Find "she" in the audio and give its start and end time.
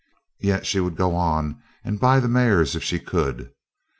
0.65-0.79, 2.83-2.97